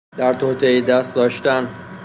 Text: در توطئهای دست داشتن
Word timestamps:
در 0.17 0.33
توطئهای 0.33 0.81
دست 0.81 1.15
داشتن 1.15 1.69